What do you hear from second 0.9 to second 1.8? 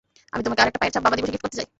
ছাপ বাবা দিবসে গিফট করতে চাই।